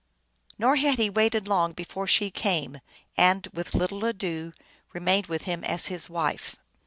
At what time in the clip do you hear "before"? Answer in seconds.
1.73-2.07